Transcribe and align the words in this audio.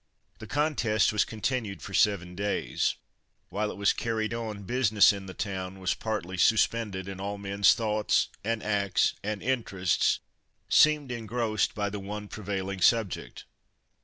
The 0.39 0.47
contest 0.47 1.13
was 1.13 1.23
continued 1.25 1.83
for 1.83 1.93
seven 1.93 2.33
days. 2.33 2.95
While 3.49 3.69
it 3.69 3.77
was 3.77 3.93
carried 3.93 4.33
on 4.33 4.63
business 4.63 5.13
in 5.13 5.27
the 5.27 5.35
town 5.35 5.79
was 5.79 5.93
partly 5.93 6.39
suspended, 6.39 7.07
and 7.07 7.21
all 7.21 7.37
men's 7.37 7.75
thoughts, 7.75 8.29
and 8.43 8.63
acts, 8.63 9.13
and 9.23 9.43
interests, 9.43 10.19
seemed 10.69 11.11
engrossed 11.11 11.75
by 11.75 11.91
the 11.91 11.99
one 11.99 12.29
prevailing 12.29 12.81
subject. 12.81 13.45